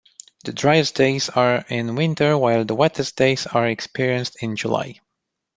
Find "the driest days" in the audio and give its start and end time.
0.45-1.29